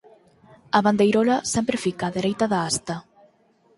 [0.77, 2.95] A bandeirola sempre fica á dereita da hasta.